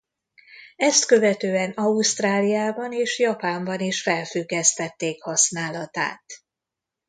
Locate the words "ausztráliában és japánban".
1.71-3.79